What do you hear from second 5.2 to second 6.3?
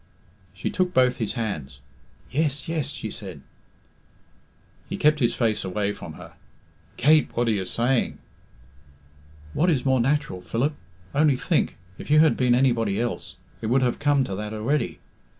face away from